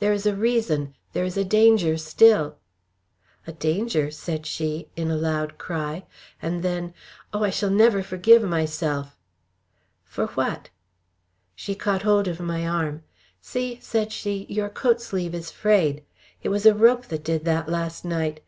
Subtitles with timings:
[0.00, 0.96] There is a reason!
[1.12, 2.56] There is a danger still!"
[3.46, 6.06] "A danger," she said, in a loud cry,
[6.42, 6.92] and then
[7.32, 7.44] "Oh!
[7.44, 9.16] I shall never forgive myself!"
[10.04, 10.70] "For what?"
[11.54, 13.04] She caught hold of my arm.
[13.40, 13.80] "See?" she
[14.10, 14.50] said.
[14.50, 16.02] "Your coat sleeve is frayed.
[16.42, 18.40] It was a rope did that last night.